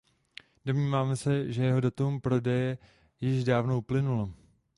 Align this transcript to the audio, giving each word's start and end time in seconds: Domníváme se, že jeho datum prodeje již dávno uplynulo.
Domníváme 0.65 1.17
se, 1.17 1.51
že 1.51 1.63
jeho 1.63 1.81
datum 1.81 2.21
prodeje 2.21 2.77
již 3.21 3.43
dávno 3.43 3.77
uplynulo. 3.77 4.29